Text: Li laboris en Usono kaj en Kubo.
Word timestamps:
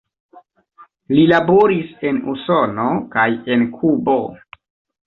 Li 1.17 1.25
laboris 1.31 1.93
en 2.11 2.19
Usono 2.35 2.89
kaj 3.17 3.31
en 3.57 3.69
Kubo. 3.79 4.19